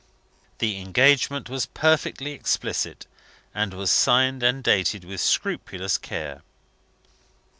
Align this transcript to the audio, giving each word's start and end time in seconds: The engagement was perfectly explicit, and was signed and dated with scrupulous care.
The 0.57 0.79
engagement 0.81 1.47
was 1.47 1.67
perfectly 1.67 2.31
explicit, 2.31 3.05
and 3.53 3.71
was 3.71 3.91
signed 3.91 4.41
and 4.41 4.63
dated 4.63 5.05
with 5.05 5.21
scrupulous 5.21 5.99
care. 5.99 6.41